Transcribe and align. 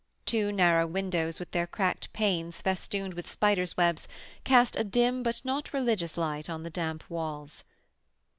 Two 0.25 0.51
narrow 0.51 0.87
windows, 0.87 1.37
with 1.39 1.51
their 1.51 1.67
cracked 1.67 2.11
panes 2.11 2.63
festooned 2.63 3.13
with 3.13 3.29
spiders' 3.29 3.77
webs, 3.77 4.07
cast 4.43 4.75
a 4.75 4.83
dim 4.83 5.21
but 5.21 5.39
not 5.45 5.73
religious 5.73 6.17
light 6.17 6.49
on 6.49 6.63
the 6.63 6.71
damp 6.71 7.07
walls. 7.07 7.63